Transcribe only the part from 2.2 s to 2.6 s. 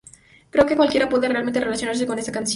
canción.